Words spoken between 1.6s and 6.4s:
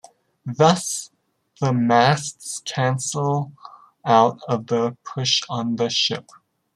masts cancel out of their push on the ship.